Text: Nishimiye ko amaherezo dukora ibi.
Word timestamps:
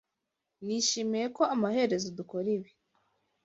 Nishimiye 0.65 1.25
ko 1.35 1.43
amaherezo 1.53 2.07
dukora 2.17 2.47
ibi. 2.57 2.69